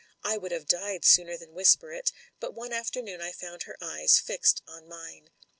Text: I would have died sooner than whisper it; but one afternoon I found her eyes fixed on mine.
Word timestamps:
I 0.23 0.35
would 0.35 0.51
have 0.51 0.67
died 0.67 1.05
sooner 1.05 1.37
than 1.37 1.53
whisper 1.53 1.91
it; 1.93 2.11
but 2.39 2.55
one 2.55 2.73
afternoon 2.73 3.21
I 3.21 3.31
found 3.31 3.65
her 3.69 3.77
eyes 3.81 4.17
fixed 4.19 4.63
on 4.67 4.87
mine. 4.87 5.29